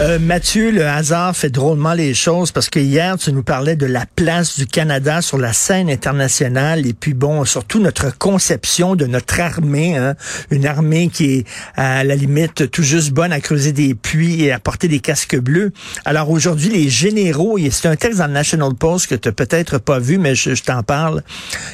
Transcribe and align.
Euh, 0.00 0.18
Mathieu, 0.18 0.70
le 0.70 0.86
hasard 0.86 1.36
fait 1.36 1.50
drôlement 1.50 1.92
les 1.92 2.14
choses 2.14 2.50
parce 2.50 2.70
que 2.70 2.78
hier, 2.78 3.18
tu 3.18 3.30
nous 3.30 3.42
parlais 3.42 3.76
de 3.76 3.84
la 3.84 4.06
place 4.06 4.58
du 4.58 4.66
Canada 4.66 5.20
sur 5.20 5.36
la 5.36 5.52
scène 5.52 5.90
internationale 5.90 6.86
et 6.86 6.94
puis 6.94 7.12
bon, 7.12 7.44
surtout 7.44 7.78
notre 7.78 8.16
conception 8.16 8.96
de 8.96 9.04
notre 9.04 9.38
armée, 9.38 9.98
hein, 9.98 10.14
une 10.50 10.64
armée 10.64 11.08
qui 11.08 11.34
est 11.34 11.46
à 11.76 12.04
la 12.04 12.16
limite 12.16 12.70
tout 12.70 12.82
juste 12.82 13.10
bonne 13.10 13.32
à 13.32 13.40
creuser 13.40 13.72
des 13.72 13.94
puits 13.94 14.42
et 14.42 14.50
à 14.50 14.58
porter 14.58 14.88
des 14.88 15.00
casques 15.00 15.38
bleus. 15.38 15.72
Alors 16.06 16.30
aujourd'hui, 16.30 16.70
les 16.70 16.88
généraux, 16.88 17.58
et 17.58 17.70
c'est 17.70 17.86
un 17.86 17.96
texte 17.96 18.18
dans 18.18 18.28
le 18.28 18.32
National 18.32 18.72
Post 18.74 19.08
que 19.08 19.14
tu 19.14 19.28
n'as 19.28 19.32
peut-être 19.32 19.76
pas 19.76 19.98
vu, 19.98 20.16
mais 20.16 20.34
je, 20.34 20.54
t'en 20.62 20.82
parle. 20.82 21.22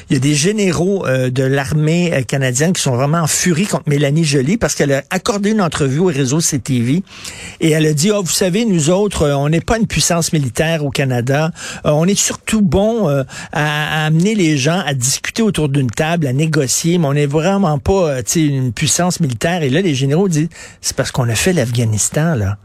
Il 0.09 0.15
y 0.15 0.17
a 0.17 0.19
des 0.19 0.35
généraux 0.35 1.05
euh, 1.07 1.29
de 1.29 1.43
l'armée 1.43 2.13
euh, 2.13 2.21
canadienne 2.23 2.73
qui 2.73 2.81
sont 2.81 2.97
vraiment 2.97 3.19
en 3.19 3.27
furie 3.27 3.65
contre 3.65 3.87
Mélanie 3.87 4.25
Joly 4.25 4.57
parce 4.57 4.75
qu'elle 4.75 4.91
a 4.91 5.03
accordé 5.09 5.51
une 5.51 5.61
entrevue 5.61 5.99
au 5.99 6.07
réseau 6.07 6.39
CTV 6.39 7.01
et 7.61 7.69
elle 7.69 7.85
a 7.85 7.93
dit 7.93 8.08
oh, 8.11 8.21
vous 8.23 8.31
savez, 8.31 8.65
nous 8.65 8.89
autres, 8.89 9.23
euh, 9.23 9.35
on 9.35 9.49
n'est 9.49 9.61
pas 9.61 9.77
une 9.77 9.87
puissance 9.87 10.33
militaire 10.33 10.85
au 10.85 10.89
Canada. 10.89 11.51
Euh, 11.85 11.91
on 11.91 12.05
est 12.05 12.19
surtout 12.19 12.61
bon 12.61 13.09
euh, 13.09 13.23
à, 13.51 14.05
amener 14.05 14.35
les 14.35 14.57
gens 14.57 14.81
à 14.85 14.93
discuter 14.93 15.41
autour 15.41 15.69
d'une 15.69 15.89
table, 15.89 16.27
à 16.27 16.33
négocier, 16.33 16.97
mais 16.97 17.07
on 17.07 17.13
n'est 17.13 17.25
vraiment 17.25 17.79
pas 17.79 18.21
une 18.35 18.73
puissance 18.73 19.19
militaire. 19.19 19.63
Et 19.63 19.69
là, 19.69 19.81
les 19.81 19.95
généraux 19.95 20.29
disent, 20.29 20.49
c'est 20.81 20.95
parce 20.95 21.11
qu'on 21.11 21.27
a 21.29 21.35
fait 21.35 21.53
l'Afghanistan, 21.53 22.35
là. 22.35 22.57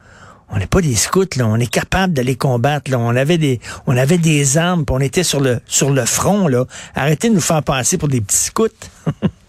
On 0.50 0.58
n'est 0.58 0.66
pas 0.66 0.82
des 0.82 0.94
scouts, 0.94 1.24
là. 1.36 1.46
On 1.46 1.56
est 1.56 1.70
capable 1.70 2.12
d'aller 2.12 2.36
combattre, 2.36 2.90
là. 2.90 2.98
On 2.98 3.16
avait 3.16 3.38
des, 3.38 3.60
on 3.86 3.96
avait 3.96 4.18
des 4.18 4.58
armes, 4.58 4.84
on 4.90 5.00
était 5.00 5.24
sur 5.24 5.40
le, 5.40 5.60
sur 5.66 5.90
le 5.90 6.04
front, 6.04 6.48
là. 6.48 6.64
Arrêtez 6.94 7.28
de 7.28 7.34
nous 7.34 7.40
faire 7.40 7.62
passer 7.62 7.98
pour 7.98 8.08
des 8.08 8.20
petits 8.20 8.36
scouts. 8.36 8.68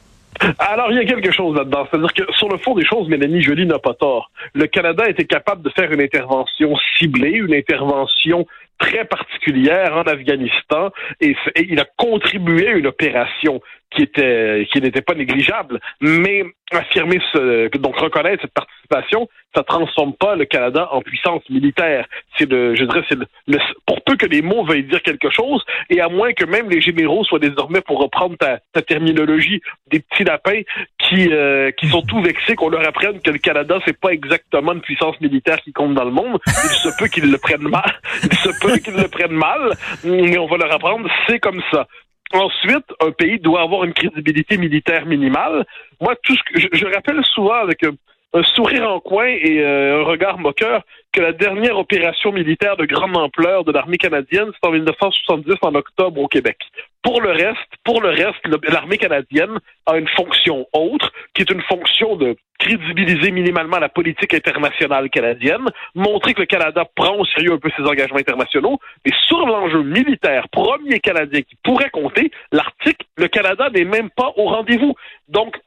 Alors, 0.59 0.91
il 0.91 0.97
y 0.97 0.99
a 0.99 1.05
quelque 1.05 1.31
chose 1.31 1.55
là-dedans. 1.55 1.87
C'est-à-dire 1.89 2.13
que 2.13 2.33
sur 2.33 2.49
le 2.49 2.57
fond 2.57 2.75
des 2.75 2.85
choses, 2.85 3.07
Mélanie 3.07 3.41
Joly 3.41 3.65
n'a 3.65 3.79
pas 3.79 3.93
tort. 3.93 4.31
Le 4.53 4.67
Canada 4.67 5.07
était 5.07 5.25
capable 5.25 5.61
de 5.61 5.69
faire 5.69 5.91
une 5.91 6.01
intervention 6.01 6.75
ciblée, 6.97 7.31
une 7.31 7.53
intervention 7.53 8.45
très 8.77 9.05
particulière 9.05 9.95
en 9.95 10.01
Afghanistan 10.01 10.91
et 11.21 11.35
il 11.55 11.79
a 11.79 11.85
contribué 11.97 12.67
à 12.67 12.71
une 12.71 12.87
opération 12.87 13.61
qui 13.95 14.03
était 14.03 14.67
qui 14.71 14.81
n'était 14.81 15.01
pas 15.01 15.15
négligeable, 15.15 15.79
mais 16.01 16.43
affirmer 16.71 17.19
ce 17.31 17.75
donc 17.77 17.97
reconnaître 17.97 18.41
cette 18.41 18.53
participation, 18.53 19.27
ça 19.55 19.63
transforme 19.63 20.13
pas 20.13 20.35
le 20.35 20.45
Canada 20.45 20.89
en 20.91 21.01
puissance 21.01 21.47
militaire. 21.49 22.05
C'est 22.37 22.47
de 22.47 22.75
je 22.75 22.83
dirais 22.83 23.03
c'est 23.09 23.17
le, 23.17 23.57
pour 23.85 24.03
peu 24.03 24.15
que 24.15 24.25
les 24.25 24.41
mots 24.41 24.65
veuillent 24.65 24.83
dire 24.83 25.01
quelque 25.01 25.29
chose 25.29 25.63
et 25.89 26.01
à 26.01 26.09
moins 26.09 26.33
que 26.33 26.45
même 26.45 26.69
les 26.69 26.81
généraux 26.81 27.23
soient 27.23 27.39
désormais 27.39 27.81
pour 27.81 27.99
reprendre 27.99 28.37
ta, 28.37 28.59
ta 28.73 28.81
terminologie 28.81 29.61
des 29.91 29.99
petits 29.99 30.23
lapins 30.23 30.61
qui 30.99 31.29
euh, 31.31 31.71
qui 31.71 31.87
sont 31.87 32.01
tout 32.01 32.21
vexés 32.21 32.55
qu'on 32.55 32.69
leur 32.69 32.85
apprenne 32.87 33.19
que 33.21 33.31
le 33.31 33.39
Canada 33.39 33.79
c'est 33.85 33.99
pas 33.99 34.09
exactement 34.09 34.73
une 34.73 34.81
puissance 34.81 35.19
militaire 35.21 35.61
qui 35.61 35.71
compte 35.71 35.93
dans 35.93 36.05
le 36.05 36.11
monde, 36.11 36.39
il 36.47 36.51
se 36.53 36.89
peut 36.99 37.07
qu'ils 37.07 37.31
le 37.31 37.37
prennent 37.37 37.69
mal, 37.69 37.99
il 38.23 38.37
se 38.37 38.49
peut 38.59 38.77
qu'ils 38.77 38.95
le 38.95 39.07
prennent 39.07 39.31
mal, 39.31 39.71
mais 40.03 40.37
on 40.37 40.47
va 40.47 40.57
leur 40.57 40.73
apprendre 40.73 41.09
c'est 41.27 41.39
comme 41.39 41.61
ça. 41.71 41.87
Ensuite, 42.33 42.85
un 43.01 43.11
pays 43.11 43.39
doit 43.39 43.61
avoir 43.61 43.83
une 43.83 43.93
crédibilité 43.93 44.57
militaire 44.57 45.05
minimale. 45.05 45.65
Moi, 46.01 46.15
tout 46.23 46.35
ce 46.35 46.69
que 46.69 46.77
je, 46.77 46.85
rappelle 46.85 47.23
souvent 47.23 47.53
avec 47.53 47.83
un, 47.83 47.93
un, 48.33 48.43
sourire 48.43 48.89
en 48.89 48.99
coin 48.99 49.27
et 49.27 49.59
euh, 49.59 50.01
un 50.01 50.03
regard 50.03 50.39
moqueur 50.39 50.83
que 51.13 51.21
la 51.21 51.31
dernière 51.31 51.77
opération 51.77 52.31
militaire 52.31 52.77
de 52.77 52.85
grande 52.85 53.15
ampleur 53.15 53.63
de 53.63 53.71
l'armée 53.71 53.97
canadienne, 53.97 54.51
c'est 54.51 54.67
en 54.67 54.71
1970 54.71 55.53
en 55.61 55.75
octobre 55.75 56.19
au 56.19 56.27
Québec. 56.27 56.57
Pour 57.05 57.21
le 57.21 58.09
reste, 58.09 58.41
l'armée 58.67 58.97
canadienne 58.97 59.59
a 59.85 59.95
une 59.95 60.07
fonction 60.07 60.65
autre, 60.73 61.11
qui 61.35 61.43
est 61.43 61.51
une 61.51 61.61
fonction 61.61 62.15
de 62.15 62.35
crédibiliser 62.57 63.29
minimalement 63.29 63.77
la 63.77 63.89
politique 63.89 64.33
internationale 64.33 65.11
canadienne, 65.11 65.69
montrer 65.93 66.33
que 66.33 66.41
le 66.41 66.47
Canada 66.47 66.83
prend 66.95 67.15
au 67.15 67.25
sérieux 67.25 67.53
un 67.53 67.59
peu 67.59 67.69
ses 67.77 67.83
engagements 67.83 68.17
internationaux, 68.17 68.79
et 69.05 69.11
sur 69.27 69.45
l'enjeu 69.45 69.83
militaire 69.83 70.49
premier 70.49 70.99
canadien 70.99 71.43
qui 71.43 71.55
pourrait 71.63 71.91
compter, 71.91 72.31
l'Arctique, 72.51 73.07
le 73.17 73.27
Canada 73.27 73.69
n'est 73.69 73.85
même 73.85 74.09
pas 74.09 74.33
au 74.35 74.45
rendez-vous. 74.45 74.95
Donc, 75.29 75.57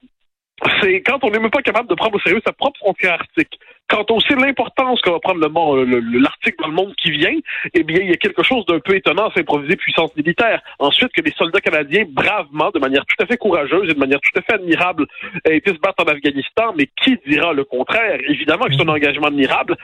c'est 0.82 1.02
quand 1.02 1.22
on 1.22 1.30
n'est 1.30 1.38
même 1.38 1.52
pas 1.52 1.62
capable 1.62 1.88
de 1.88 1.94
prendre 1.94 2.16
au 2.16 2.20
sérieux 2.20 2.42
sa 2.44 2.52
propre 2.52 2.80
frontière 2.80 3.12
arctique. 3.12 3.60
Quand 3.88 4.10
on 4.10 4.20
sait 4.20 4.34
l'importance 4.34 5.00
que 5.00 5.10
va 5.10 5.18
prendre 5.18 5.40
l'Arctique 5.40 6.56
dans 6.60 6.68
le 6.68 6.74
monde 6.74 6.94
qui 6.96 7.10
vient, 7.10 7.34
eh 7.74 7.82
bien, 7.82 8.00
il 8.00 8.10
y 8.10 8.12
a 8.12 8.16
quelque 8.16 8.42
chose 8.42 8.64
d'un 8.66 8.80
peu 8.80 8.94
étonnant 8.94 9.28
à 9.28 9.32
s'improviser 9.32 9.76
puissance 9.76 10.14
militaire. 10.16 10.60
Ensuite, 10.78 11.10
que 11.12 11.22
les 11.22 11.32
soldats 11.32 11.60
canadiens, 11.60 12.04
bravement, 12.08 12.70
de 12.70 12.78
manière 12.78 13.04
tout 13.06 13.22
à 13.22 13.26
fait 13.26 13.36
courageuse 13.36 13.90
et 13.90 13.94
de 13.94 13.98
manière 13.98 14.20
tout 14.20 14.38
à 14.38 14.42
fait 14.42 14.54
admirable, 14.54 15.06
aient 15.44 15.56
été 15.56 15.72
se 15.72 15.78
battre 15.78 16.04
en 16.04 16.08
Afghanistan, 16.08 16.74
mais 16.76 16.88
qui 17.02 17.18
dira 17.26 17.52
le 17.52 17.64
contraire? 17.64 18.18
Évidemment 18.28 18.66
que 18.66 18.74
c'est 18.74 18.82
un 18.82 18.88
engagement 18.88 19.28
admirable, 19.28 19.76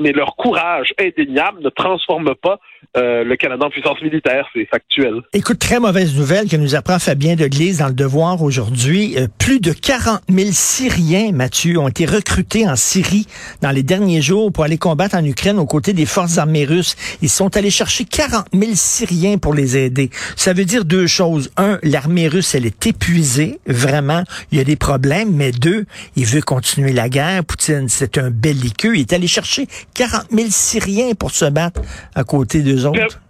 mais 0.00 0.12
leur 0.12 0.36
courage 0.36 0.92
indéniable 1.00 1.62
ne 1.62 1.70
transforme 1.70 2.34
pas 2.34 2.58
euh, 2.96 3.24
le 3.24 3.36
Canada 3.36 3.66
en 3.66 3.70
puissance 3.70 4.00
militaire, 4.02 4.48
c'est 4.54 4.66
factuel. 4.66 5.20
Écoute, 5.32 5.58
très 5.58 5.80
mauvaise 5.80 6.16
nouvelle 6.16 6.48
que 6.48 6.56
nous 6.56 6.74
apprend 6.74 6.98
Fabien 6.98 7.34
Deglise 7.36 7.78
dans 7.78 7.88
le 7.88 7.92
Devoir 7.92 8.42
aujourd'hui. 8.42 9.14
Euh, 9.18 9.26
plus 9.38 9.60
de 9.60 9.72
40 9.72 10.20
000 10.28 10.48
Syriens, 10.52 11.32
Mathieu, 11.32 11.78
ont 11.78 11.88
été 11.88 12.06
recrutés 12.06 12.66
en 12.66 12.76
Syrie 12.76 13.26
dans 13.62 13.70
les 13.70 13.82
derniers 13.82 14.22
jours 14.22 14.52
pour 14.52 14.64
aller 14.64 14.78
combattre 14.78 15.16
en 15.16 15.24
Ukraine 15.24 15.58
aux 15.58 15.66
côtés 15.66 15.92
des 15.92 16.06
forces 16.06 16.38
armées 16.38 16.64
russes. 16.64 16.96
Ils 17.22 17.28
sont 17.28 17.56
allés 17.56 17.70
chercher 17.70 18.04
40 18.04 18.46
000 18.52 18.72
Syriens 18.74 19.38
pour 19.38 19.54
les 19.54 19.76
aider. 19.76 20.10
Ça 20.36 20.52
veut 20.52 20.64
dire 20.64 20.84
deux 20.84 21.06
choses. 21.06 21.50
Un, 21.56 21.78
l'armée 21.82 22.28
russe, 22.28 22.54
elle 22.54 22.66
est 22.66 22.86
épuisée, 22.86 23.58
vraiment. 23.66 24.22
Il 24.52 24.58
y 24.58 24.60
a 24.60 24.64
des 24.64 24.76
problèmes. 24.76 25.32
Mais 25.32 25.52
deux, 25.52 25.84
il 26.16 26.26
veut 26.26 26.42
continuer 26.42 26.92
la 26.92 27.08
guerre. 27.08 27.44
Poutine, 27.44 27.88
c'est 27.88 28.18
un 28.18 28.30
belliqueux. 28.30 28.96
Il 28.96 29.00
est 29.00 29.12
allé 29.12 29.26
chercher 29.26 29.66
40 29.94 30.30
000 30.30 30.48
Syriens 30.50 31.14
pour 31.14 31.30
se 31.30 31.44
battre 31.44 31.80
à 32.14 32.24
côté 32.24 32.62
d'eux 32.62 32.86
autres. 32.86 33.20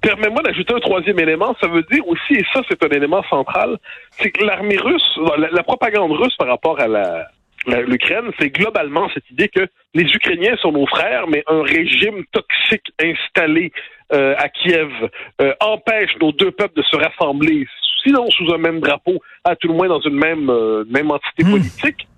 Permets-moi 0.00 0.42
d'ajouter 0.42 0.74
un 0.74 0.80
troisième 0.80 1.18
élément. 1.20 1.54
Ça 1.60 1.68
veut 1.68 1.84
dire 1.90 2.06
aussi, 2.08 2.34
et 2.34 2.44
ça 2.52 2.60
c'est 2.68 2.82
un 2.84 2.88
élément 2.88 3.22
central, 3.30 3.78
c'est 4.18 4.30
que 4.30 4.44
l'armée 4.44 4.76
russe, 4.76 5.18
la, 5.38 5.48
la 5.50 5.62
propagande 5.62 6.10
russe 6.10 6.34
par 6.36 6.48
rapport 6.48 6.80
à 6.80 6.88
la, 6.88 7.28
l'Ukraine, 7.66 8.30
c'est 8.38 8.50
globalement 8.50 9.08
cette 9.14 9.28
idée 9.30 9.48
que 9.48 9.66
les 9.94 10.04
Ukrainiens 10.04 10.56
sont 10.60 10.72
nos 10.72 10.86
frères, 10.86 11.26
mais 11.28 11.44
un 11.46 11.62
régime 11.62 12.24
toxique 12.32 12.92
installé 13.00 13.72
euh, 14.12 14.34
à 14.36 14.48
Kiev 14.48 14.90
euh, 15.40 15.54
empêche 15.60 16.10
nos 16.20 16.32
deux 16.32 16.50
peuples 16.50 16.76
de 16.76 16.82
se 16.82 16.96
rassembler, 16.96 17.66
sinon 18.02 18.28
sous 18.30 18.52
un 18.52 18.58
même 18.58 18.80
drapeau, 18.80 19.20
à 19.44 19.56
tout 19.56 19.68
le 19.68 19.74
moins 19.74 19.88
dans 19.88 20.00
une 20.00 20.16
même, 20.16 20.50
euh, 20.50 20.84
même 20.88 21.10
entité 21.10 21.44
hmm. 21.44 21.50
politique. 21.50 22.08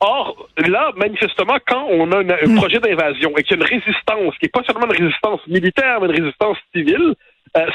Or, 0.00 0.48
là, 0.58 0.90
manifestement, 0.96 1.58
quand 1.66 1.86
on 1.90 2.10
a 2.12 2.18
un 2.18 2.24
hmm. 2.24 2.56
projet 2.56 2.80
d'invasion 2.80 3.30
et 3.36 3.42
qu'il 3.42 3.56
y 3.56 3.60
a 3.60 3.64
une 3.64 3.70
résistance, 3.70 4.34
qui 4.38 4.46
n'est 4.46 4.48
pas 4.48 4.62
seulement 4.66 4.86
une 4.86 5.04
résistance 5.04 5.46
militaire, 5.46 6.00
mais 6.00 6.08
une 6.08 6.22
résistance 6.22 6.58
civile, 6.74 7.14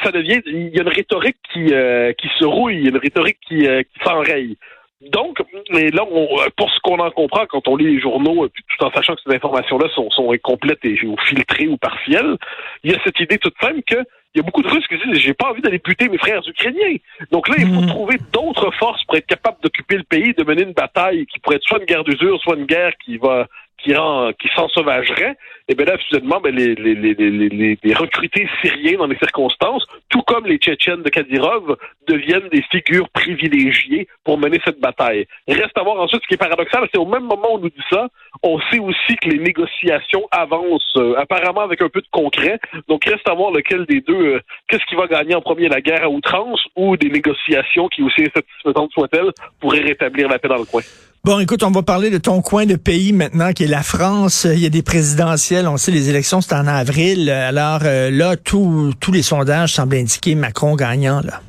ça 0.04 0.12
devient, 0.12 0.42
il 0.46 0.76
y 0.76 0.80
a 0.80 0.82
une 0.82 0.90
rhétorique 0.90 1.38
qui, 1.54 1.68
qui 1.68 2.28
se 2.38 2.44
rouille, 2.44 2.90
une 2.90 2.98
rhétorique 2.98 3.38
qui, 3.48 3.60
qui 3.60 4.04
s'enraye. 4.04 4.58
Donc, 5.02 5.42
et 5.74 5.92
là, 5.92 6.04
on, 6.12 6.28
pour 6.58 6.70
ce 6.72 6.80
qu'on 6.82 7.00
en 7.00 7.10
comprend 7.10 7.46
quand 7.46 7.68
on 7.70 7.78
lit 7.78 7.96
les 7.96 8.02
journaux, 8.02 8.44
euh, 8.44 8.50
tout 8.50 8.86
en 8.86 8.92
sachant 8.92 9.16
que 9.16 9.22
ces 9.26 9.34
informations-là 9.34 9.88
sont, 9.96 10.10
sont 10.12 10.32
incomplètes 10.34 10.84
et 10.84 11.00
ou 11.06 11.16
filtrées 11.26 11.70
ou 11.70 11.78
partielles, 11.78 12.36
il 12.84 12.92
y 12.92 12.96
a 12.96 13.00
cette 13.06 13.20
idée 13.20 13.38
toute 13.38 13.56
simple 13.62 13.82
que 13.88 14.04
il 14.36 14.38
y 14.38 14.42
a 14.42 14.44
beaucoup 14.44 14.62
de 14.62 14.68
Russes 14.68 14.86
qui 14.88 14.96
disent 14.98 15.22
j'ai 15.22 15.34
pas 15.34 15.50
envie 15.50 15.62
d'aller 15.62 15.80
buter 15.80 16.08
mes 16.10 16.18
frères 16.18 16.42
ukrainiens. 16.48 16.98
Donc 17.32 17.48
là, 17.48 17.56
il 17.58 17.68
faut 17.68 17.82
hmm. 17.82 17.88
trouver 17.88 18.18
d'autres 18.32 18.72
forces 18.72 19.04
pour 19.06 19.16
être 19.16 19.26
capable 19.26 19.58
d'occuper 19.64 19.98
le 19.98 20.04
pays, 20.04 20.34
de 20.34 20.44
mener 20.44 20.64
une 20.64 20.74
bataille 20.74 21.26
qui 21.28 21.40
pourrait 21.40 21.56
être 21.56 21.64
soit 21.64 21.80
une 21.80 21.86
guerre 21.86 22.04
d'usure, 22.04 22.40
soit 22.42 22.58
une 22.58 22.66
guerre 22.66 22.92
qui 23.04 23.18
va 23.18 23.48
qui 23.84 23.94
rend, 23.96 24.32
qui 24.40 24.50
s'ensauvagerait, 24.56 25.36
et 25.70 25.76
bien 25.76 25.86
là, 25.86 25.98
finalement, 26.08 26.40
ben, 26.42 26.56
les, 26.56 26.74
les, 26.74 26.96
les, 26.96 27.14
les, 27.14 27.78
les 27.82 27.94
recrutés 27.94 28.48
syriens 28.62 28.98
dans 28.98 29.06
les 29.06 29.18
circonstances, 29.18 29.86
tout 30.10 30.24
comme 30.24 30.48
les 30.48 30.58
Tchétchènes 30.58 31.04
de 31.04 31.10
Kadyrov, 31.10 31.78
deviennent 32.08 32.50
des 32.50 32.64
figures 32.72 33.08
privilégiées 33.10 34.08
pour 34.24 34.40
mener 34.40 34.60
cette 34.66 34.80
bataille. 34.80 35.28
Reste 35.48 35.78
à 35.78 35.84
voir 35.84 36.00
ensuite 36.00 36.24
ce 36.24 36.28
qui 36.28 36.34
est 36.34 36.38
paradoxal, 36.38 36.88
c'est 36.92 37.00
au 37.00 37.06
même 37.06 37.24
moment 37.24 37.54
où 37.54 37.58
on 37.58 37.60
nous 37.60 37.70
dit 37.70 37.86
ça, 37.92 38.08
on 38.42 38.60
sait 38.72 38.80
aussi 38.80 39.16
que 39.22 39.30
les 39.30 39.38
négociations 39.38 40.28
avancent 40.32 40.96
euh, 40.98 41.16
apparemment 41.18 41.62
avec 41.62 41.82
un 41.82 41.90
peu 41.90 42.02
de 42.02 42.08
concret. 42.12 42.60
Donc 42.88 43.06
reste 43.06 43.28
à 43.30 43.36
voir 43.36 43.52
lequel 43.52 43.86
des 43.86 44.02
deux, 44.02 44.14
euh, 44.36 44.40
qu'est-ce 44.68 44.86
qui 44.86 44.96
va 44.96 45.06
gagner 45.06 45.36
en 45.36 45.42
premier, 45.42 45.70
la 45.70 45.82
guerre 45.82 46.04
à 46.04 46.10
outrance 46.10 46.66
ou 46.76 46.98
des 46.98 47.10
négociations 47.10 47.90
qui, 47.90 48.02
aussi 48.02 48.22
insatisfaisantes 48.22 48.92
soient-elles, 48.92 49.32
pourraient 49.60 49.82
rétablir 49.82 50.30
la 50.30 50.40
paix 50.40 50.48
dans 50.48 50.58
le 50.58 50.66
coin. 50.66 50.82
Bon, 51.26 51.38
écoute, 51.40 51.64
on 51.64 51.72
va 51.72 51.84
parler 51.84 52.10
de 52.12 52.18
ton 52.18 52.42
coin 52.42 52.66
de 52.66 52.78
pays 52.78 53.12
maintenant, 53.12 53.52
qui 53.52 53.66
est 53.66 53.68
la 53.68 53.84
France. 53.84 54.48
Il 54.50 54.60
y 54.60 54.66
a 54.66 54.70
des 54.70 54.84
présidentielles. 54.84 55.68
On 55.68 55.76
sait, 55.76 55.92
les 55.92 56.10
élections, 56.10 56.40
c'est 56.40 56.56
en 56.56 56.66
avril. 56.66 57.30
Alors 57.30 57.82
euh, 57.84 58.10
là, 58.10 58.38
tous 58.38 58.94
les 59.12 59.22
sondages 59.22 59.74
semblent 59.74 59.98
indiquer 59.98 60.36
Macron 60.36 60.76
gagnant. 60.76 61.20
Là. 61.20 61.42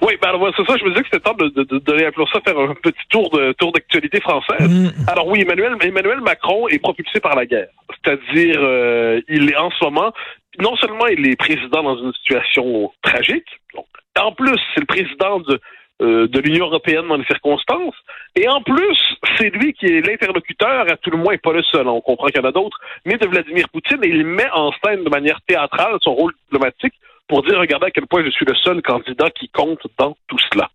Oui, 0.00 0.14
ben 0.20 0.30
alors 0.30 0.50
c'est 0.56 0.64
ça, 0.66 0.76
je 0.78 0.84
me 0.84 0.90
disais 0.90 1.02
que 1.02 1.08
c'était 1.12 1.22
temps 1.22 1.34
de, 1.34 1.48
de, 1.48 2.26
ça, 2.32 2.40
faire 2.40 2.58
un 2.58 2.74
petit 2.74 3.06
tour 3.08 3.30
de 3.30 3.52
tour 3.52 3.72
d'actualité 3.72 4.20
française. 4.20 4.68
Mm. 4.68 4.90
Alors 5.06 5.28
oui, 5.28 5.42
Emmanuel, 5.42 5.76
Emmanuel 5.80 6.20
Macron 6.20 6.66
est 6.68 6.78
propulsé 6.78 7.20
par 7.20 7.36
la 7.36 7.46
guerre. 7.46 7.68
C'est-à-dire, 8.02 8.58
euh, 8.62 9.20
il 9.28 9.50
est 9.50 9.56
en 9.56 9.70
ce 9.70 9.84
moment, 9.84 10.12
non 10.60 10.74
seulement 10.76 11.06
il 11.06 11.26
est 11.28 11.36
président 11.36 11.82
dans 11.82 12.02
une 12.02 12.12
situation 12.14 12.90
tragique, 13.02 13.46
donc, 13.74 13.86
en 14.18 14.32
plus, 14.32 14.58
c'est 14.74 14.80
le 14.80 14.86
président 14.86 15.40
de, 15.40 15.60
euh, 16.02 16.26
de 16.26 16.40
l'Union 16.40 16.66
européenne 16.66 17.06
dans 17.08 17.16
les 17.16 17.24
circonstances. 17.24 17.94
Et 18.34 18.48
en 18.48 18.60
plus, 18.62 18.98
c'est 19.38 19.50
lui 19.50 19.72
qui 19.72 19.86
est 19.86 20.06
l'interlocuteur, 20.06 20.90
à 20.90 20.96
tout 20.96 21.10
le 21.10 21.18
moins 21.18 21.36
pas 21.38 21.52
le 21.52 21.62
seul, 21.62 21.86
on 21.86 22.00
comprend 22.00 22.26
qu'il 22.26 22.40
y 22.40 22.44
en 22.44 22.48
a 22.48 22.52
d'autres, 22.52 22.78
mais 23.04 23.16
de 23.16 23.26
Vladimir 23.26 23.68
Poutine, 23.68 24.00
et 24.02 24.08
il 24.08 24.24
met 24.24 24.50
en 24.52 24.72
scène 24.84 25.04
de 25.04 25.10
manière 25.10 25.40
théâtrale 25.46 25.96
son 26.02 26.14
rôle 26.14 26.32
diplomatique 26.44 26.94
pour 27.28 27.42
dire, 27.42 27.58
regardez 27.58 27.86
à 27.86 27.90
quel 27.90 28.06
point 28.06 28.24
je 28.24 28.30
suis 28.30 28.44
le 28.44 28.54
seul 28.56 28.82
candidat 28.82 29.30
qui 29.30 29.48
compte 29.48 29.86
dans 29.98 30.16
tout 30.28 30.38
cela. 30.52 30.68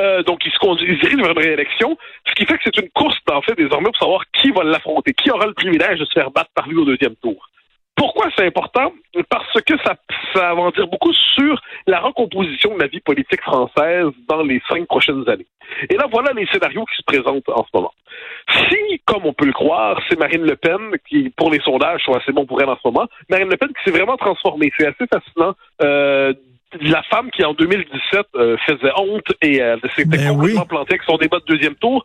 Euh, 0.00 0.22
donc, 0.22 0.40
il 0.46 0.52
se 0.52 0.58
conduit, 0.58 0.98
dirige 0.98 1.18
vers 1.18 1.30
une 1.30 1.38
réélection, 1.38 1.98
ce 2.26 2.34
qui 2.34 2.46
fait 2.46 2.54
que 2.54 2.62
c'est 2.64 2.78
une 2.78 2.90
course, 2.90 3.16
en 3.30 3.42
fait, 3.42 3.54
désormais, 3.54 3.90
pour 3.90 3.98
savoir 3.98 4.22
qui 4.40 4.50
va 4.50 4.64
l'affronter, 4.64 5.12
qui 5.12 5.30
aura 5.30 5.46
le 5.46 5.54
privilège 5.54 5.98
de 5.98 6.04
se 6.04 6.12
faire 6.12 6.30
battre 6.30 6.50
par 6.54 6.68
lui 6.68 6.78
au 6.78 6.84
deuxième 6.84 7.16
tour. 7.16 7.48
Pourquoi 7.98 8.26
c'est 8.36 8.46
important? 8.46 8.92
Parce 9.28 9.60
que 9.62 9.76
ça, 9.84 9.96
ça 10.32 10.54
va 10.54 10.60
en 10.60 10.70
dire 10.70 10.86
beaucoup 10.86 11.12
sur 11.12 11.60
la 11.86 11.98
recomposition 11.98 12.74
de 12.76 12.80
la 12.80 12.86
vie 12.86 13.00
politique 13.00 13.42
française 13.42 14.06
dans 14.28 14.42
les 14.42 14.62
cinq 14.68 14.86
prochaines 14.86 15.28
années. 15.28 15.46
Et 15.90 15.96
là, 15.96 16.06
voilà 16.10 16.32
les 16.32 16.46
scénarios 16.46 16.84
qui 16.84 16.96
se 16.96 17.02
présentent 17.02 17.48
en 17.48 17.64
ce 17.64 17.70
moment. 17.74 17.92
Si, 18.68 19.00
comme 19.04 19.26
on 19.26 19.32
peut 19.32 19.46
le 19.46 19.52
croire, 19.52 20.00
c'est 20.08 20.18
Marine 20.18 20.44
Le 20.44 20.54
Pen 20.54 20.92
qui, 21.08 21.30
pour 21.30 21.50
les 21.50 21.60
sondages, 21.60 22.02
sont 22.04 22.14
assez 22.14 22.32
bons 22.32 22.46
pour 22.46 22.62
elle 22.62 22.68
en 22.68 22.76
ce 22.76 22.86
moment, 22.86 23.06
Marine 23.28 23.50
Le 23.50 23.56
Pen 23.56 23.68
qui 23.68 23.82
s'est 23.84 23.96
vraiment 23.96 24.16
transformée. 24.16 24.70
C'est 24.78 24.86
assez 24.86 25.06
fascinant. 25.06 25.54
Euh, 25.82 26.32
la 26.80 27.02
femme 27.04 27.30
qui 27.30 27.44
en 27.44 27.54
2017 27.54 28.26
euh, 28.34 28.56
faisait 28.66 28.92
honte 28.96 29.32
et 29.42 29.62
euh, 29.62 29.76
s'était 29.96 30.18
ben 30.18 30.28
complètement 30.28 30.66
plantée 30.66 30.94
avec 30.94 31.02
son 31.04 31.16
débat 31.16 31.38
de 31.38 31.54
deuxième 31.54 31.74
tour 31.76 32.04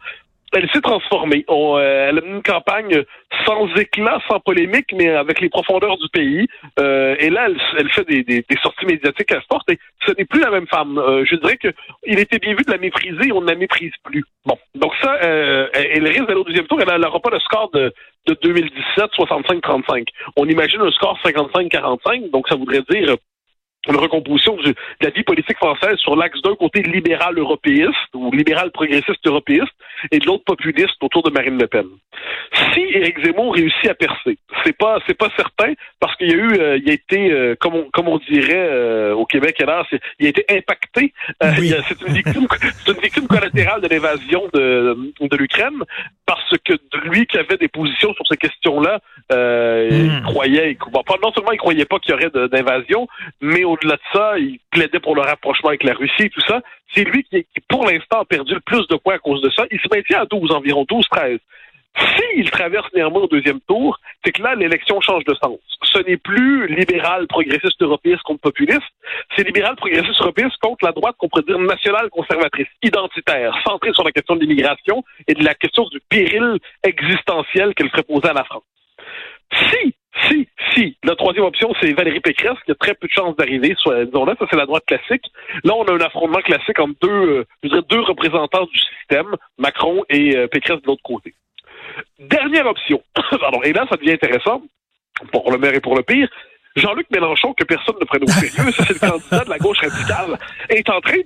elle 0.54 0.70
s'est 0.72 0.82
transformée. 0.82 1.46
Euh, 1.50 2.10
elle 2.10 2.20
a 2.20 2.26
une 2.26 2.42
campagne 2.42 3.04
sans 3.46 3.68
éclat, 3.76 4.20
sans 4.30 4.40
polémique, 4.40 4.94
mais 4.94 5.10
avec 5.10 5.42
les 5.42 5.50
profondeurs 5.50 5.98
du 5.98 6.08
pays. 6.10 6.48
Euh, 6.80 7.16
et 7.20 7.30
là, 7.30 7.48
elle, 7.78 7.90
fait 7.92 8.08
des, 8.08 8.46
sorties 8.62 8.86
médiatiques 8.86 9.32
à 9.32 9.42
fortes. 9.42 9.70
Et 9.70 9.80
ce 10.06 10.12
n'est 10.18 10.26
plus 10.26 10.42
la 10.42 10.52
même 10.52 10.68
femme. 10.68 10.98
Euh, 10.98 11.26
je 11.26 11.36
dirais 11.36 11.58
que 11.58 11.70
il 12.06 12.20
était 12.20 12.40
bien 12.40 12.56
vu 12.56 12.64
de 12.64 12.72
la 12.72 12.78
mépriser. 12.78 13.32
On 13.32 13.42
ne 13.42 13.48
la 13.48 13.56
méprise 13.56 13.94
plus. 14.04 14.24
Bon, 14.46 14.58
donc 14.76 14.94
ça, 15.02 15.16
elle 15.22 16.08
risque 16.08 16.28
d'aller 16.28 16.40
au 16.40 16.44
deuxième 16.44 16.68
tour. 16.68 16.80
Elle 16.82 17.02
n'aura 17.02 17.20
pas 17.20 17.32
le 17.32 17.40
score 17.40 17.70
de, 17.74 17.94
de 18.28 18.38
2017, 18.42 19.06
65-35. 19.18 20.08
On 20.36 20.48
imagine 20.48 20.82
un 20.82 20.92
score 20.92 21.18
55-45. 21.24 22.30
Donc 22.32 22.48
ça 22.48 22.56
voudrait 22.56 22.84
dire 22.90 23.16
une 23.88 23.98
recomposition 23.98 24.56
de 24.58 24.74
la 25.02 25.10
vie 25.10 25.24
politique 25.24 25.58
française 25.58 25.98
sur 25.98 26.16
l'axe 26.16 26.42
d'un 26.42 26.56
côté 26.56 26.82
libéral 26.84 27.38
européiste 27.38 28.14
ou 28.14 28.32
libéral 28.32 28.72
progressiste 28.72 29.26
européiste 29.26 29.74
et 30.12 30.20
de 30.20 30.26
l'autre 30.26 30.44
populiste 30.46 30.96
autour 31.02 31.24
de 31.24 31.32
Marine 31.32 31.60
Le 31.60 31.68
Pen. 31.68 31.86
Si 32.74 32.82
Éric 32.82 33.24
Zemmour 33.24 33.56
réussit 33.56 33.90
à 33.90 33.96
percer, 33.96 34.38
c'est 34.64 34.78
pas 34.78 35.00
c'est 35.08 35.18
pas 35.18 35.30
certain 35.36 35.74
parce 36.00 36.16
qu'il 36.16 36.30
y 36.30 36.34
a 36.34 36.36
eu 36.36 36.54
euh, 36.60 36.78
il 36.78 36.90
a 36.90 36.94
été 36.94 37.32
euh, 37.32 37.56
comme 37.60 37.76
on 37.76 37.90
comme 37.92 38.08
on 38.08 38.18
dirait 38.20 38.54
euh, 38.56 39.14
au 39.14 39.26
Québec 39.26 39.60
alors 39.62 39.86
il 40.20 40.28
a 40.28 40.30
été 40.30 40.46
impacté 40.50 41.14
victime 41.42 41.84
c'est 41.88 42.02
une 42.02 42.14
victime 42.14 42.48
collatérale 43.54 43.82
de 43.82 43.88
l'évasion 43.88 44.48
de 44.54 45.14
de 45.22 45.38
l'Ukraine 45.38 45.84
parce 46.26 46.58
que 46.66 46.74
lui 47.06 47.26
qui 47.26 47.38
avait 47.38 47.58
des 47.58 47.68
positions 47.68 48.14
sur 48.14 48.28
ces 48.28 48.38
questions-là 48.38 49.00
il 49.32 50.12
hmm. 50.12 50.24
croyait 50.24 50.78
pas 51.06 51.16
non 51.22 51.32
seulement 51.34 51.52
il 51.52 51.58
croyait 51.58 51.86
pas 51.86 52.00
qu'il 52.00 52.12
y 52.12 52.14
aurait 52.14 52.32
d'invasion 52.50 53.08
mais 53.42 53.64
au-delà 53.64 53.96
de 53.96 54.02
ça, 54.14 54.38
il 54.38 54.60
plaidait 54.72 55.00
pour 55.00 55.16
le 55.16 55.22
rapprochement 55.22 55.70
avec 55.70 55.84
la 55.84 55.94
Russie 55.94 56.24
et 56.24 56.30
tout 56.30 56.42
ça. 56.42 56.62
C'est 56.94 57.04
lui 57.04 57.24
qui, 57.24 57.46
pour 57.68 57.86
l'instant, 57.86 58.22
a 58.22 58.26
perdu 58.26 58.54
le 58.54 58.60
plus 58.62 58.88
de 58.88 58.96
points 58.96 59.16
à 59.16 59.20
cause 59.20 59.42
de 59.42 59.50
ça. 59.50 59.66
Il 59.72 59.80
se 59.80 59.88
maintient 59.94 60.22
à 60.22 60.26
12, 60.26 60.52
environ 60.52 60.84
12-13. 60.84 61.40
S'il 61.98 62.50
traverse 62.50 62.88
néanmoins 62.94 63.24
au 63.24 63.28
deuxième 63.28 63.60
tour, 63.62 64.00
c'est 64.24 64.32
que 64.32 64.42
là, 64.42 64.56
l'élection 64.56 65.00
change 65.02 65.24
de 65.26 65.36
sens. 65.36 65.60
Ce 65.84 66.00
n'est 66.00 66.18
plus 66.18 66.68
libéral 66.68 67.28
progressiste 67.28 67.82
européiste 67.82 68.24
contre 68.24 68.42
populiste, 68.42 68.82
c'est 69.36 69.46
libéral 69.46 69.76
progressiste 69.76 70.20
européiste 70.20 70.58
contre 70.62 70.86
la 70.86 70.92
droite 70.92 71.16
qu'on 71.18 71.30
pourrait 71.30 71.44
dire 71.44 71.60
nationale 71.60 72.10
conservatrice, 72.10 72.68
identitaire, 72.82 73.56
centrée 73.64 73.94
sur 73.94 74.04
la 74.04 74.12
question 74.12 74.36
de 74.36 74.42
l'immigration 74.42 75.04
et 75.28 75.34
de 75.34 75.44
la 75.44 75.54
question 75.54 75.86
du 75.90 76.00
péril 76.10 76.58
existentiel 76.84 77.76
qu'elle 77.76 77.90
ferait 77.90 78.04
poser 78.04 78.30
à 78.30 78.34
la 78.34 78.44
France. 78.44 78.64
Si 79.52 79.94
si, 80.30 80.48
si. 80.74 80.98
La 81.04 81.16
troisième 81.16 81.46
option, 81.46 81.74
c'est 81.82 81.92
Valérie 81.94 82.20
Pécresse, 82.20 82.58
qui 82.66 82.72
a 82.72 82.76
très 82.76 82.94
peu 82.94 83.08
de 83.08 83.12
chances 83.12 83.36
d'arriver, 83.36 83.70
disons-le. 83.70 84.36
Ça, 84.38 84.46
c'est 84.50 84.58
la 84.58 84.66
droite 84.66 84.86
classique. 84.86 85.26
Là, 85.64 85.74
on 85.76 85.86
a 85.86 85.94
un 85.94 86.02
affrontement 86.02 86.40
classique 86.40 86.80
entre 86.80 86.94
deux, 87.02 87.10
euh, 87.10 87.46
je 87.64 87.70
dirais, 87.70 87.82
deux 87.90 88.02
représentants 88.02 88.66
du 88.66 88.78
système, 88.78 89.36
Macron 89.58 90.04
et 90.10 90.38
euh, 90.38 90.48
Pécresse 90.48 90.82
de 90.82 90.88
l'autre 90.88 91.04
côté. 91.04 91.34
Dernière 92.20 92.68
option. 92.68 93.02
Pardon. 93.40 93.62
Et 93.64 93.74
là, 93.74 93.86
ça 93.90 93.98
devient 93.98 94.14
intéressant, 94.14 94.62
pour 95.32 95.52
le 95.52 95.58
maire 95.58 95.74
et 95.74 95.82
pour 95.82 95.96
le 95.96 96.04
pire. 96.04 96.30
Jean-Luc 96.76 97.06
Mélenchon, 97.12 97.54
que 97.54 97.64
personne 97.66 97.96
ne 98.02 98.06
prenne 98.06 98.24
au 98.24 98.28
sérieux, 98.28 98.72
ça 98.72 98.84
c'est 98.88 98.94
le 98.94 99.00
candidat 99.00 99.46
de 99.46 99.50
la 99.50 99.60
gauche 99.60 99.78
radicale, 99.80 100.40
est 100.70 100.90
en 100.90 101.00
train 101.02 101.18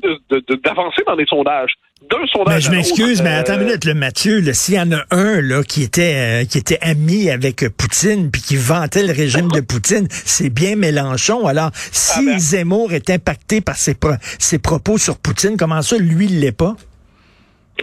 d'avancer 0.63 1.03
dans 1.05 1.15
les 1.15 1.25
sondages. 1.25 1.71
D'un 2.11 2.27
sondage. 2.27 2.55
Mais 2.55 2.61
je 2.61 2.71
m'excuse, 2.71 3.21
mais 3.23 3.29
attends 3.29 3.53
une 3.53 3.61
euh, 3.61 3.65
minute, 3.65 3.85
le 3.85 3.93
Mathieu, 3.93 4.53
s'il 4.53 4.75
y 4.75 4.79
en 4.79 4.91
a 4.91 5.03
un 5.09 5.41
là 5.41 5.63
qui 5.63 5.83
était 5.83 6.41
euh, 6.43 6.45
qui 6.45 6.57
était 6.57 6.77
ami 6.81 7.29
avec 7.29 7.67
Poutine 7.69 8.29
puis 8.29 8.41
qui 8.41 8.55
vantait 8.55 9.03
le 9.03 9.13
régime 9.13 9.47
de 9.47 9.61
Poutine, 9.61 10.07
c'est 10.09 10.49
bien 10.49 10.75
Mélenchon. 10.75 11.47
Alors, 11.47 11.71
si 11.73 12.19
ah 12.19 12.21
ben. 12.25 12.39
Zemmour 12.39 12.93
est 12.93 13.09
impacté 13.09 13.61
par 13.61 13.77
ses, 13.77 13.95
ses 14.37 14.59
propos 14.59 14.97
sur 14.97 15.17
Poutine, 15.17 15.55
comment 15.57 15.81
ça, 15.81 15.97
lui, 15.97 16.25
il 16.25 16.39
l'est 16.39 16.51
pas? 16.51 16.75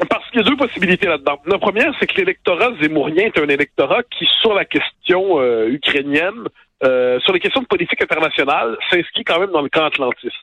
Parce 0.09 0.29
qu'il 0.31 0.41
y 0.41 0.45
a 0.45 0.49
deux 0.49 0.57
possibilités 0.57 1.07
là-dedans. 1.07 1.41
La 1.47 1.59
première, 1.59 1.93
c'est 1.99 2.07
que 2.07 2.17
l'électorat 2.17 2.71
zémourien 2.81 3.27
est 3.27 3.39
un 3.39 3.49
électorat 3.49 4.03
qui, 4.03 4.27
sur 4.41 4.55
la 4.55 4.65
question 4.65 5.41
euh, 5.41 5.69
ukrainienne, 5.69 6.49
euh, 6.83 7.21
sur 7.21 7.33
les 7.33 7.41
questions 7.41 7.63
de 7.63 7.67
politique 7.67 8.03
internationale, 8.03 8.77
s'inscrit 8.91 9.25
quand 9.25 9.39
même 9.39 9.53
dans 9.53 9.63
le 9.63 9.69
camp 9.69 9.85
atlantiste. 9.85 10.37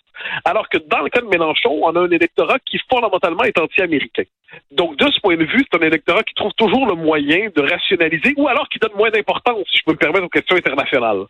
Alors 0.45 0.69
que 0.69 0.77
dans 0.77 1.01
le 1.01 1.09
cas 1.09 1.21
de 1.21 1.27
Mélenchon, 1.27 1.79
on 1.83 1.95
a 1.95 1.99
un 1.99 2.09
électorat 2.09 2.57
qui 2.59 2.79
fondamentalement 2.89 3.43
est 3.43 3.59
anti-américain. 3.59 4.23
Donc, 4.71 4.97
de 4.97 5.11
ce 5.11 5.19
point 5.19 5.35
de 5.35 5.43
vue, 5.43 5.65
c'est 5.69 5.81
un 5.81 5.85
électorat 5.85 6.23
qui 6.23 6.33
trouve 6.33 6.53
toujours 6.53 6.87
le 6.87 6.95
moyen 6.95 7.49
de 7.55 7.61
rationaliser 7.61 8.33
ou 8.37 8.47
alors 8.47 8.67
qui 8.69 8.79
donne 8.79 8.95
moins 8.95 9.09
d'importance, 9.09 9.65
si 9.71 9.79
je 9.79 9.83
peux 9.85 9.91
me 9.91 9.97
permettre, 9.97 10.25
aux 10.25 10.29
questions 10.29 10.55
internationales. 10.55 11.25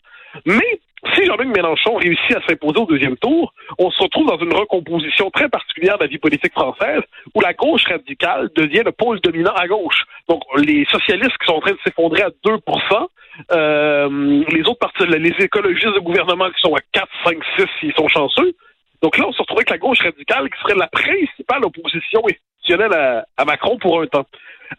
Mais 0.46 0.80
si 1.16 1.26
Jean-Luc 1.26 1.56
Mélenchon 1.56 1.96
réussit 1.96 2.36
à 2.36 2.42
s'imposer 2.48 2.80
au 2.80 2.86
deuxième 2.86 3.18
tour, 3.18 3.54
on 3.80 3.90
se 3.90 4.04
retrouve 4.04 4.28
dans 4.28 4.38
une 4.38 4.54
recomposition 4.54 5.32
très 5.32 5.50
particulière 5.50 5.98
de 5.98 6.04
la 6.04 6.10
vie 6.10 6.20
politique 6.20 6.54
française 6.54 7.02
où 7.34 7.42
la 7.42 7.54
gauche 7.54 7.86
radicale 7.86 8.50
devient 8.56 8.84
le 8.86 8.92
pôle 8.92 9.20
dominant 9.22 9.54
à 9.54 9.68
gauche. 9.68 10.04
Donc, 10.30 10.44
les 10.58 10.86
socialistes 10.86 11.38
qui 11.40 11.48
sont 11.48 11.56
en 11.56 11.62
train 11.62 11.72
de 11.72 11.80
s'effondrer 11.84 12.22
à 12.22 12.30
2 12.44 12.52
euh, 13.52 14.44
les 14.50 14.62
autres 14.62 14.80
partis, 14.80 15.06
les 15.08 15.34
écologistes 15.44 15.96
de 15.96 16.00
gouvernement 16.00 16.50
qui 16.52 16.62
sont 16.62 16.76
à 16.76 16.82
4, 16.92 17.08
5, 17.26 17.38
6 17.58 17.66
s'ils 17.80 17.94
sont 17.94 18.08
chanceux. 18.08 18.54
Donc 19.02 19.18
là, 19.18 19.26
on 19.28 19.32
se 19.32 19.42
retrouve 19.42 19.58
avec 19.58 19.72
la 19.72 19.80
gauche 19.80 20.02
radicale 20.02 20.50
qui 20.50 20.60
serait 20.62 20.76
la 20.76 20.88
principale 20.88 21.66
opposition 21.66 22.22
institutionnelle 22.28 23.26
à, 23.38 23.46
Macron 23.46 23.78
pour 23.80 24.02
un 24.02 24.06
temps. 24.06 24.26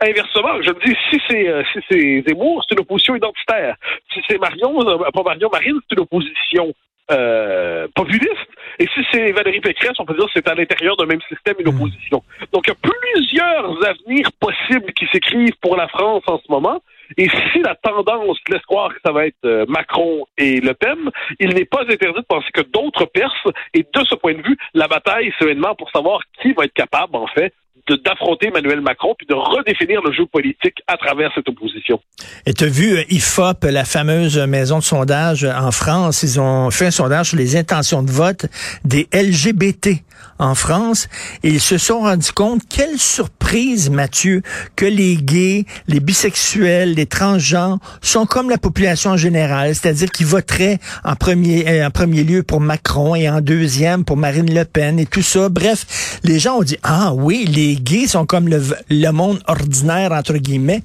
Inversement, 0.00 0.62
je 0.62 0.70
me 0.70 0.84
dis, 0.84 0.96
si 1.10 1.20
c'est 1.28 1.48
euh, 1.48 1.62
si 1.72 1.80
c'est 1.90 2.24
Zemmour, 2.26 2.64
c'est 2.66 2.74
une 2.74 2.80
opposition 2.80 3.14
identitaire. 3.14 3.76
Si 4.12 4.20
c'est 4.28 4.38
Marion, 4.38 4.80
euh, 4.88 5.10
pas 5.12 5.22
Marion 5.22 5.48
Marine, 5.52 5.78
c'est 5.88 5.96
une 5.96 6.02
opposition 6.02 6.72
euh, 7.10 7.88
populiste. 7.94 8.48
Et 8.78 8.86
si 8.94 9.00
c'est 9.10 9.32
Valérie 9.32 9.60
Pécresse, 9.60 9.98
on 9.98 10.04
peut 10.04 10.14
dire 10.14 10.26
que 10.26 10.32
c'est 10.34 10.48
à 10.48 10.54
l'intérieur 10.54 10.96
d'un 10.96 11.06
même 11.06 11.20
système 11.28 11.56
une 11.58 11.66
hmm. 11.66 11.76
opposition. 11.76 12.22
Donc 12.52 12.66
il 12.66 12.70
y 12.70 12.72
a 12.72 12.90
plusieurs 12.90 13.86
avenirs 13.86 14.30
possibles 14.40 14.92
qui 14.92 15.06
s'écrivent 15.12 15.56
pour 15.60 15.76
la 15.76 15.88
France 15.88 16.22
en 16.26 16.38
ce 16.38 16.50
moment. 16.50 16.80
Et 17.18 17.28
si 17.28 17.60
la 17.60 17.74
tendance 17.74 18.38
laisse 18.48 18.62
croire 18.62 18.90
que 18.90 19.00
ça 19.04 19.12
va 19.12 19.26
être 19.26 19.44
euh, 19.44 19.66
Macron 19.68 20.24
et 20.38 20.60
Le 20.60 20.72
Pen, 20.74 21.10
il 21.40 21.50
n'est 21.54 21.66
pas 21.66 21.82
interdit 21.82 22.20
de 22.20 22.26
penser 22.26 22.48
que 22.54 22.62
d'autres 22.62 23.04
percent. 23.06 23.50
Et 23.74 23.82
de 23.82 24.04
ce 24.04 24.14
point 24.14 24.34
de 24.34 24.42
vue, 24.42 24.56
la 24.72 24.88
bataille, 24.88 25.32
c'est 25.38 25.46
maintenant 25.46 25.74
pour 25.74 25.90
savoir 25.90 26.20
qui 26.40 26.52
va 26.52 26.64
être 26.64 26.72
capable, 26.72 27.16
en 27.16 27.26
fait, 27.26 27.52
d'affronter 27.96 28.48
Emmanuel 28.48 28.80
Macron 28.80 29.14
puis 29.16 29.26
de 29.26 29.34
redéfinir 29.34 30.00
le 30.02 30.12
jeu 30.12 30.26
politique 30.26 30.82
à 30.86 30.96
travers 30.96 31.30
cette 31.34 31.48
opposition. 31.48 32.00
Et 32.46 32.54
tu 32.54 32.64
as 32.64 32.68
vu 32.68 32.96
euh, 32.96 33.02
IFOP, 33.10 33.64
la 33.64 33.84
fameuse 33.84 34.38
maison 34.38 34.78
de 34.78 34.82
sondage 34.82 35.44
en 35.44 35.70
France, 35.70 36.22
ils 36.22 36.40
ont 36.40 36.70
fait 36.70 36.86
un 36.86 36.90
sondage 36.90 37.30
sur 37.30 37.38
les 37.38 37.56
intentions 37.56 38.02
de 38.02 38.10
vote 38.10 38.46
des 38.84 39.08
LGBT 39.12 40.02
en 40.42 40.54
France 40.54 41.08
ils 41.42 41.60
se 41.60 41.78
sont 41.78 42.00
rendus 42.00 42.32
compte 42.32 42.62
quelle 42.68 42.98
surprise 42.98 43.42
Mathieu, 43.90 44.42
que 44.76 44.86
les 44.86 45.16
gays, 45.16 45.66
les 45.86 46.00
bisexuels, 46.00 46.94
les 46.94 47.06
transgenres 47.06 47.78
sont 48.00 48.24
comme 48.24 48.48
la 48.48 48.56
population 48.56 49.10
en 49.10 49.16
général, 49.16 49.74
c'est-à-dire 49.74 50.10
qu'ils 50.10 50.26
voteraient 50.26 50.78
en 51.04 51.16
premier, 51.16 51.68
euh, 51.68 51.86
en 51.86 51.90
premier 51.90 52.24
lieu 52.24 52.42
pour 52.42 52.60
Macron 52.60 53.14
et 53.14 53.28
en 53.28 53.40
deuxième 53.40 54.04
pour 54.04 54.16
Marine 54.16 54.52
Le 54.52 54.64
Pen 54.64 54.98
et 54.98 55.06
tout 55.06 55.22
ça. 55.22 55.48
Bref, 55.50 56.18
les 56.24 56.38
gens 56.38 56.58
ont 56.58 56.62
dit, 56.62 56.78
ah 56.82 57.12
oui, 57.14 57.44
les 57.44 57.76
gays 57.76 58.06
sont 58.06 58.24
comme 58.24 58.48
le 58.48 59.10
monde 59.10 59.42
ordinaire, 59.46 60.12
entre 60.12 60.38
guillemets. 60.38 60.82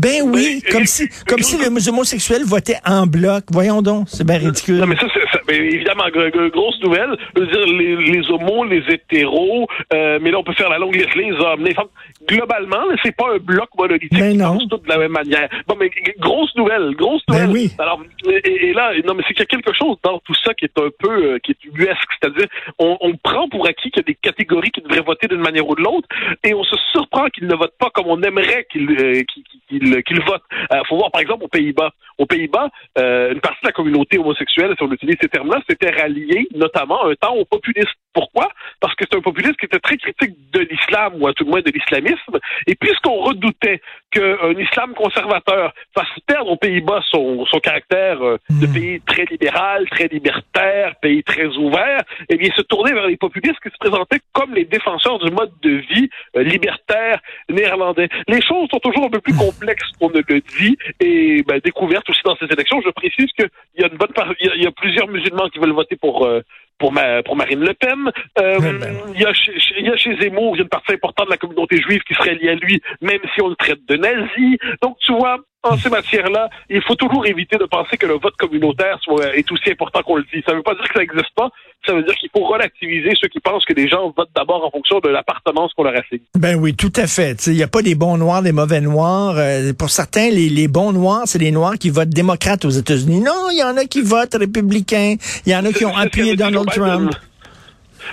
Ben 0.00 0.22
oui, 0.24 0.62
Mais, 0.64 0.70
comme 0.70 0.86
si, 0.86 1.08
comme 1.26 1.40
si 1.42 1.56
les 1.58 1.88
homosexuels 1.88 2.44
votaient 2.44 2.78
en 2.86 3.06
bloc. 3.06 3.44
Voyons 3.50 3.82
donc, 3.82 4.06
c'est 4.08 4.24
bien 4.24 4.38
ridicule. 4.38 4.76
Non, 4.76 4.86
mais 4.86 4.94
ça, 4.96 5.06
c'est 5.12 5.20
ça- 5.32 5.40
mais 5.48 5.56
évidemment, 5.56 6.04
gr- 6.08 6.30
gr- 6.30 6.50
grosse 6.50 6.80
nouvelle. 6.84 7.16
Je 7.34 7.40
veux 7.40 7.46
dire, 7.48 7.66
les, 7.66 7.96
les 8.12 8.30
homos, 8.30 8.64
les 8.64 8.82
hétéros, 8.94 9.66
euh, 9.92 10.18
mais 10.22 10.30
là, 10.30 10.38
on 10.38 10.44
peut 10.44 10.52
faire 10.52 10.68
la 10.70 10.78
longue 10.78 10.94
liste, 10.94 11.14
les 11.16 11.32
hommes, 11.32 11.64
les 11.64 11.74
femmes. 11.74 11.88
Globalement, 12.28 12.84
c'est 13.02 13.16
pas 13.16 13.34
un 13.34 13.38
bloc 13.38 13.68
monolithique 13.76 14.12
Mais 14.12 14.32
qui 14.32 14.36
non. 14.38 14.58
tout 14.68 14.76
de 14.76 14.88
la 14.88 14.98
même 14.98 15.12
manière. 15.12 15.48
Bon, 15.66 15.74
mais 15.78 15.90
grosse 16.20 16.54
nouvelle, 16.56 16.94
grosse 16.94 17.22
Ben 17.26 17.46
nouvelle. 17.46 17.50
oui. 17.50 17.70
Alors, 17.78 18.00
et, 18.44 18.68
et 18.68 18.72
là, 18.74 18.92
non, 19.04 19.14
mais 19.14 19.22
c'est 19.26 19.34
qu'il 19.34 19.40
y 19.40 19.42
a 19.42 19.46
quelque 19.46 19.72
chose 19.76 19.96
dans 20.04 20.18
tout 20.20 20.34
ça 20.44 20.54
qui 20.54 20.66
est 20.66 20.78
un 20.78 20.90
peu, 20.98 21.10
euh, 21.34 21.38
qui 21.42 21.52
est 21.52 21.64
ubuesque. 21.64 22.08
C'est-à-dire, 22.20 22.46
on, 22.78 22.96
on 23.00 23.16
prend 23.16 23.48
pour 23.48 23.66
acquis 23.66 23.90
qu'il 23.90 24.00
y 24.02 24.04
a 24.04 24.06
des 24.06 24.14
catégories 24.14 24.70
qui 24.70 24.80
devraient 24.82 25.00
voter 25.00 25.26
d'une 25.26 25.40
manière 25.40 25.68
ou 25.68 25.74
de 25.74 25.80
l'autre, 25.82 26.06
et 26.44 26.54
on 26.54 26.62
se 26.64 26.76
surprend 26.92 27.26
qu'ils 27.30 27.46
ne 27.48 27.54
votent 27.56 27.76
pas 27.78 27.90
comme 27.90 28.06
on 28.08 28.22
aimerait 28.22 28.66
qu'ils 28.70 28.90
euh, 28.90 29.22
qu'ils- 29.22 29.44
qu'ils- 29.68 30.02
qu'ils 30.02 30.20
votent. 30.22 30.42
Euh, 30.72 30.80
faut 30.88 30.96
voir, 30.96 31.10
par 31.10 31.20
exemple, 31.20 31.44
aux 31.44 31.48
Pays-Bas. 31.48 31.90
Aux 32.18 32.26
Pays-Bas, 32.26 32.68
euh, 32.98 33.32
une 33.32 33.40
partie 33.40 33.60
de 33.62 33.68
la 33.68 33.72
communauté 33.72 34.18
homosexuelle, 34.18 34.74
si 34.76 34.82
on 34.82 34.92
utilise 34.92 35.16
ces 35.20 35.28
termes-là, 35.28 35.60
s'était 35.68 35.90
ralliée, 35.90 36.48
notamment, 36.54 37.06
un 37.06 37.14
temps 37.14 37.34
au 37.34 37.44
populisme. 37.44 37.90
Pourquoi? 38.18 38.48
Parce 38.80 38.94
que 38.96 39.04
c'est 39.08 39.16
un 39.16 39.20
populisme 39.20 39.54
qui 39.60 39.66
était 39.66 39.78
très 39.78 39.96
critique 39.96 40.34
de 40.52 40.60
l'islam, 40.60 41.10
ou 41.18 41.28
à 41.28 41.32
tout 41.34 41.44
le 41.44 41.50
moins 41.50 41.60
de 41.60 41.70
l'islamisme. 41.70 42.36
Et 42.66 42.74
puisqu'on 42.74 43.18
redoutait 43.28 43.80
qu'un 44.10 44.58
islam 44.58 44.94
conservateur 44.94 45.72
fasse 45.94 46.14
perdre 46.26 46.50
aux 46.50 46.56
Pays-Bas 46.56 47.02
son, 47.12 47.46
son 47.46 47.60
caractère 47.60 48.20
euh, 48.22 48.38
de 48.50 48.66
Hmm. 48.68 48.72
pays 48.72 49.00
très 49.06 49.24
libéral, 49.24 49.88
très 49.90 50.08
libertaire, 50.08 50.96
pays 51.00 51.22
très 51.22 51.46
ouvert, 51.56 52.02
eh 52.28 52.36
bien, 52.36 52.50
se 52.56 52.62
tourner 52.62 52.92
vers 52.92 53.06
les 53.06 53.16
populistes 53.16 53.60
qui 53.62 53.70
se 53.70 53.78
présentaient 53.78 54.20
comme 54.32 54.52
les 54.54 54.64
défenseurs 54.64 55.18
du 55.18 55.30
mode 55.30 55.52
de 55.62 55.74
vie 55.90 56.08
euh, 56.36 56.42
libertaire 56.42 57.20
néerlandais. 57.48 58.08
Les 58.26 58.42
choses 58.42 58.68
sont 58.70 58.80
toujours 58.80 59.06
un 59.06 59.10
peu 59.10 59.20
plus 59.20 59.36
complexes 59.36 59.90
qu'on 59.98 60.10
ne 60.10 60.22
le 60.26 60.40
dit 60.58 60.76
et 61.00 61.42
ben, 61.46 61.60
découvertes 61.64 62.08
aussi 62.10 62.22
dans 62.24 62.36
ces 62.36 62.46
élections. 62.46 62.80
Je 62.84 62.90
précise 62.90 63.30
qu'il 63.36 63.50
y 63.78 63.84
a 63.84 63.88
une 63.88 63.96
bonne 63.96 64.12
part, 64.12 64.32
il 64.40 64.46
y 64.46 64.50
a, 64.50 64.54
il 64.56 64.62
y 64.64 64.66
a 64.66 64.72
plusieurs 64.72 65.08
musulmans 65.08 65.48
qui 65.50 65.58
veulent 65.60 65.72
voter 65.72 65.96
pour 65.96 66.26
euh, 66.26 66.42
pour, 66.78 66.92
ma, 66.92 67.22
pour 67.22 67.36
Marine 67.36 67.60
Le 67.60 67.74
Pen. 67.74 68.10
Euh, 68.38 68.60
ben. 68.60 68.96
il, 69.14 69.20
y 69.20 69.26
a 69.26 69.32
chez, 69.32 69.52
il 69.78 69.86
y 69.86 69.90
a 69.90 69.96
chez 69.96 70.16
Zemmour 70.16 70.56
il 70.56 70.58
y 70.58 70.60
a 70.60 70.64
une 70.64 70.68
partie 70.68 70.92
importante 70.92 71.26
de 71.26 71.32
la 71.32 71.36
communauté 71.36 71.80
juive 71.80 72.02
qui 72.02 72.14
serait 72.14 72.34
liée 72.34 72.50
à 72.50 72.54
lui, 72.54 72.80
même 73.00 73.20
si 73.34 73.42
on 73.42 73.48
le 73.48 73.56
traite 73.56 73.84
de 73.86 73.96
nazi. 73.96 74.58
Donc, 74.82 74.98
tu 75.00 75.12
vois, 75.12 75.38
en 75.64 75.76
ces 75.76 75.90
matières-là, 75.90 76.48
il 76.70 76.82
faut 76.82 76.94
toujours 76.94 77.26
éviter 77.26 77.56
de 77.56 77.64
penser 77.64 77.96
que 77.96 78.06
le 78.06 78.14
vote 78.14 78.36
communautaire 78.36 78.98
soit, 79.02 79.34
est 79.36 79.50
aussi 79.50 79.70
important 79.70 80.02
qu'on 80.02 80.16
le 80.16 80.24
dit. 80.32 80.42
Ça 80.46 80.52
ne 80.52 80.58
veut 80.58 80.62
pas 80.62 80.74
dire 80.74 80.84
que 80.84 80.94
ça 80.94 81.00
n'existe 81.00 81.34
pas, 81.34 81.50
ça 81.84 81.94
veut 81.94 82.02
dire 82.02 82.14
qu'il 82.14 82.30
faut 82.30 82.44
relativiser 82.44 83.10
ceux 83.20 83.28
qui 83.28 83.40
pensent 83.40 83.64
que 83.64 83.72
les 83.72 83.88
gens 83.88 84.12
votent 84.16 84.30
d'abord 84.36 84.64
en 84.64 84.70
fonction 84.70 85.00
de 85.00 85.08
l'appartenance 85.08 85.72
qu'on 85.74 85.82
leur 85.82 85.94
assigne. 85.94 86.20
Ben 86.38 86.56
oui, 86.56 86.74
tout 86.74 86.92
à 86.96 87.06
fait. 87.06 87.46
Il 87.48 87.54
n'y 87.54 87.62
a 87.62 87.68
pas 87.68 87.82
des 87.82 87.94
bons 87.94 88.16
noirs, 88.18 88.42
des 88.42 88.52
mauvais 88.52 88.80
noirs. 88.80 89.34
Euh, 89.36 89.72
pour 89.72 89.90
certains, 89.90 90.30
les, 90.30 90.48
les 90.48 90.68
bons 90.68 90.92
noirs, 90.92 91.22
c'est 91.26 91.38
les 91.38 91.50
noirs 91.50 91.74
qui 91.74 91.90
votent 91.90 92.08
démocrates 92.08 92.64
aux 92.64 92.70
États-Unis. 92.70 93.20
Non, 93.20 93.50
il 93.50 93.58
y 93.58 93.64
en 93.64 93.76
a 93.76 93.84
qui 93.84 94.00
votent 94.00 94.36
républicains. 94.38 95.16
Il 95.44 95.52
y 95.52 95.56
en 95.56 95.64
a 95.64 95.72
qui 95.72 95.84
ont 95.84 95.96
appuyé 95.96 96.36
Donald. 96.36 96.68
Trump. 96.68 97.12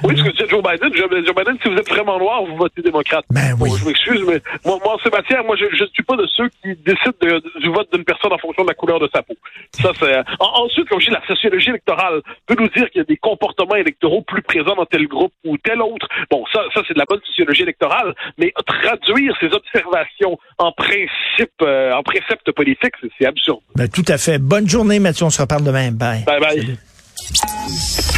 Oui, 0.04 0.18
ce 0.18 0.24
que 0.24 0.30
disait 0.32 0.48
Joe 0.50 0.62
Biden. 0.64 0.94
Joe, 0.96 1.10
Biden, 1.10 1.58
si 1.62 1.70
vous 1.70 1.78
êtes 1.78 1.90
vraiment 1.90 2.18
noir, 2.20 2.44
vous 2.44 2.56
votez 2.58 2.82
démocrate. 2.82 3.26
Ben 3.30 3.56
oui. 3.60 3.70
Bon, 3.70 3.76
je 3.78 3.86
m'excuse, 3.86 4.22
mais 4.28 4.42
moi, 4.66 4.80
moi, 4.84 4.96
en 4.96 5.00
ces 5.00 5.10
matières, 5.10 5.44
moi, 5.44 5.56
je 5.58 5.66
ne 5.66 5.88
suis 5.90 6.04
pas 6.04 6.16
de 6.16 6.26
ceux 6.36 6.50
qui 6.62 6.76
décident 6.86 7.14
de- 7.22 7.60
du 7.62 7.70
vote 7.70 7.88
d'une 7.94 8.04
personne 8.04 8.34
en 8.34 8.38
fonction 8.38 8.64
de 8.64 8.68
la 8.70 8.74
couleur 8.74 9.00
de 9.00 9.10
sa 9.14 9.22
peau. 9.24 9.36
Ça, 9.82 9.92
c'est. 10.00 10.18
En- 10.40 10.66
ensuite, 10.66 10.88
comme 10.90 11.00
je 11.00 11.08
dis, 11.08 11.12
la 11.12 11.26
sociologie 11.28 11.70
électorale 11.70 12.22
peut 12.48 12.56
nous 12.60 12.68
dire 12.70 12.90
qu'il 12.90 13.00
y 13.00 13.02
a 13.02 13.06
des 13.06 13.18
comportements 13.18 13.76
électoraux 13.76 14.22
plus 14.22 14.42
présents 14.42 14.76
dans 14.76 14.86
tel 14.86 15.08
groupe 15.08 15.34
ou 15.46 15.58
tel 15.58 15.82
autre. 15.82 16.08
Bon, 16.32 16.44
ça, 16.52 16.62
ça 16.74 16.82
c'est 16.88 16.94
de 16.94 17.00
la 17.00 17.06
bonne 17.06 17.22
sociologie 17.26 17.64
électorale, 17.64 18.14
mais 18.38 18.54
traduire 18.66 19.36
ces 19.40 19.48
observations 19.54 20.38
en 20.58 20.72
principe, 20.72 21.52
euh, 21.62 21.94
en 21.94 22.04
préceptes 22.04 22.52
politiques, 22.52 22.94
c'est- 23.02 23.10
c'est 23.18 23.26
absurde. 23.26 23.60
Ben, 23.76 23.88
tout 23.88 24.06
à 24.08 24.18
fait. 24.18 24.38
Bonne 24.40 24.68
journée, 24.68 25.00
Mathieu. 25.00 25.26
On 25.26 25.30
se 25.30 25.42
reparle 25.42 25.64
demain. 25.64 25.92
Bye. 25.92 26.24
Bye 26.26 26.40
bye. 26.40 26.60
Salut. 26.60 28.06